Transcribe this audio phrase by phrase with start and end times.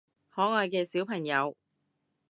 [0.31, 1.55] 可愛嘅小朋友